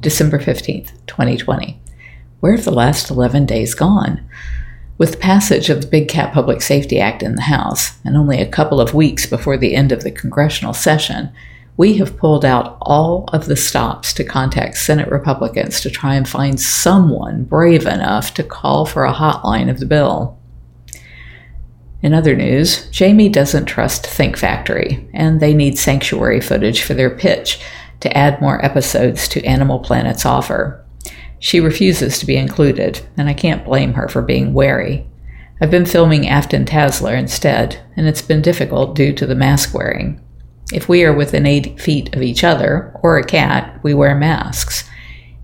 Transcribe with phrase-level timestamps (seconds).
[0.00, 1.78] December 15th, 2020.
[2.40, 4.26] Where have the last 11 days gone?
[4.96, 8.40] With the passage of the Big Cat Public Safety Act in the House, and only
[8.40, 11.30] a couple of weeks before the end of the congressional session,
[11.76, 16.28] we have pulled out all of the stops to contact Senate Republicans to try and
[16.28, 20.38] find someone brave enough to call for a hotline of the bill.
[22.02, 27.10] In other news, Jamie doesn't trust Think Factory, and they need sanctuary footage for their
[27.10, 27.60] pitch
[28.00, 30.84] to add more episodes to Animal Planet's offer.
[31.38, 35.06] She refuses to be included, and I can't blame her for being wary.
[35.60, 40.20] I've been filming Afton Tasler instead, and it's been difficult due to the mask wearing.
[40.72, 44.88] If we are within eight feet of each other, or a cat, we wear masks.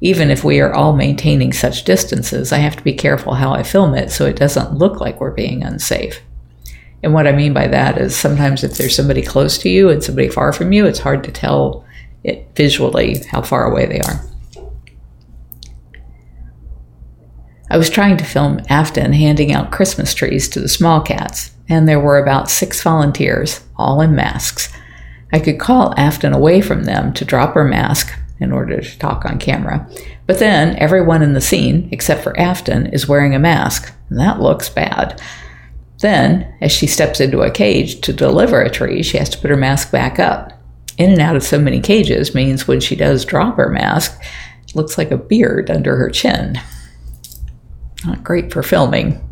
[0.00, 3.62] Even if we are all maintaining such distances, I have to be careful how I
[3.62, 6.22] film it so it doesn't look like we're being unsafe.
[7.02, 10.02] And what I mean by that is sometimes if there's somebody close to you and
[10.02, 11.85] somebody far from you, it's hard to tell
[12.26, 14.20] it visually how far away they are.
[17.70, 21.88] I was trying to film Afton handing out Christmas trees to the small cats, and
[21.88, 24.72] there were about six volunteers, all in masks.
[25.32, 29.24] I could call Afton away from them to drop her mask in order to talk
[29.24, 29.88] on camera.
[30.26, 34.40] But then everyone in the scene, except for Afton, is wearing a mask, and that
[34.40, 35.20] looks bad.
[36.00, 39.50] Then, as she steps into a cage to deliver a tree, she has to put
[39.50, 40.52] her mask back up.
[40.98, 44.18] In and out of so many cages means when she does drop her mask,
[44.66, 46.58] it looks like a beard under her chin.
[48.04, 49.22] Not great for filming.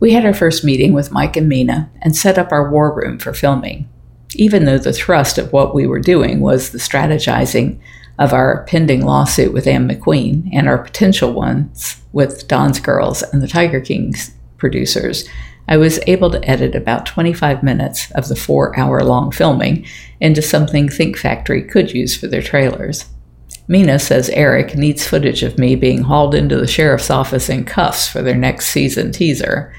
[0.00, 3.18] We had our first meeting with Mike and Mina and set up our war room
[3.18, 3.88] for filming,
[4.34, 7.80] even though the thrust of what we were doing was the strategizing
[8.18, 13.42] of our pending lawsuit with Anne McQueen and our potential ones with Don's Girls and
[13.42, 15.28] the Tiger Kings producers.
[15.68, 19.86] I was able to edit about 25 minutes of the four hour long filming
[20.20, 23.04] into something Think Factory could use for their trailers.
[23.68, 28.08] Mina says Eric needs footage of me being hauled into the sheriff's office in cuffs
[28.08, 29.74] for their next season teaser.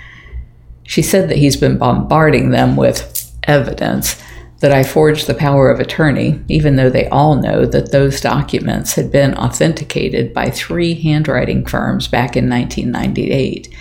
[0.83, 4.21] She said that he's been bombarding them with evidence
[4.59, 8.93] that I forged the power of attorney, even though they all know that those documents
[8.93, 13.73] had been authenticated by three handwriting firms back in 1998,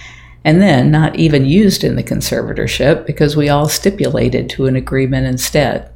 [0.44, 5.26] and then not even used in the conservatorship because we all stipulated to an agreement
[5.26, 5.91] instead.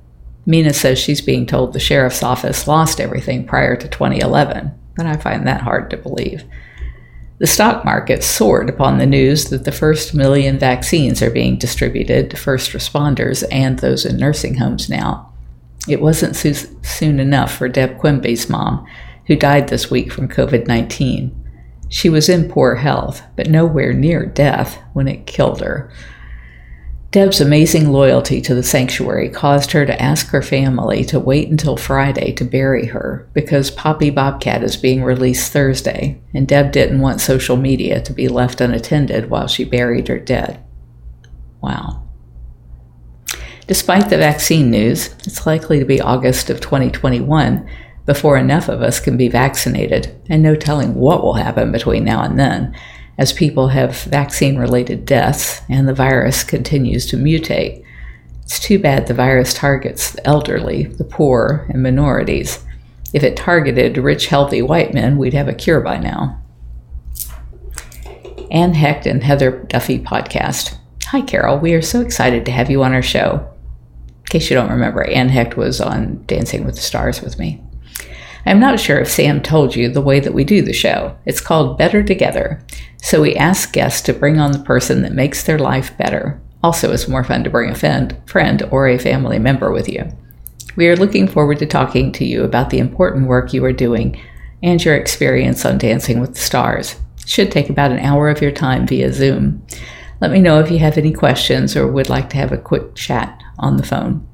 [0.44, 5.16] Mina says she's being told the sheriff's office lost everything prior to 2011, but I
[5.16, 6.44] find that hard to believe.
[7.38, 12.30] The stock market soared upon the news that the first million vaccines are being distributed
[12.30, 15.32] to first responders and those in nursing homes now.
[15.88, 18.86] It wasn't soon enough for Deb Quimby's mom,
[19.26, 21.41] who died this week from COVID 19.
[21.92, 25.92] She was in poor health, but nowhere near death when it killed her.
[27.10, 31.76] Deb's amazing loyalty to the sanctuary caused her to ask her family to wait until
[31.76, 37.20] Friday to bury her because Poppy Bobcat is being released Thursday, and Deb didn't want
[37.20, 40.64] social media to be left unattended while she buried her dead.
[41.60, 42.09] Wow.
[43.66, 47.69] Despite the vaccine news, it's likely to be August of 2021
[48.04, 52.22] before enough of us can be vaccinated, and no telling what will happen between now
[52.22, 52.74] and then
[53.18, 57.84] as people have vaccine related deaths and the virus continues to mutate.
[58.42, 62.64] It's too bad the virus targets the elderly, the poor, and minorities.
[63.12, 66.41] If it targeted rich, healthy white men, we'd have a cure by now.
[68.50, 70.76] Anne Heche and Heather Duffy podcast.
[71.06, 71.58] Hi, Carole.
[71.58, 73.48] We are so excited to have you on our show.
[74.18, 77.62] In case you don't remember, Anne Heche was on Dancing with the Stars with me.
[78.44, 81.16] I'm not sure if Sam told you the way that we do the show.
[81.25, 82.64] It's called Better Together.
[83.00, 86.41] So we ask guests to bring on the person that makes their life better.
[86.62, 90.08] Also, it's more fun to bring a friend, or a family member with you.
[90.76, 94.20] We are looking forward to talking to you about the important work you are doing
[94.62, 96.97] and your experience on Dancing with the Stars.
[97.20, 99.66] It should take about an hour of your time via Zoom.
[100.20, 102.94] Let me know if you have any questions or would like to have a quick
[102.94, 104.26] chat on the phone.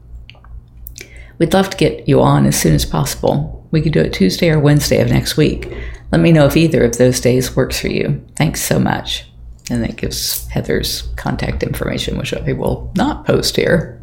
[1.39, 3.58] We'd love to get you on as soon as possible.
[3.71, 5.73] We could do it Tuesday or Wednesday of next week.
[6.11, 8.25] Let me know if either of those days works for you.
[8.37, 9.31] Thanks so much.
[9.71, 14.01] And that gives Heather's contact information, which I will not post here.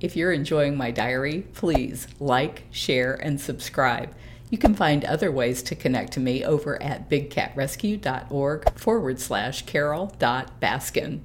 [0.00, 4.14] If you're enjoying my diary, please like, share, and subscribe.
[4.50, 11.20] You can find other ways to connect to me over at bigcatrescue.org forward slash carole.baskin.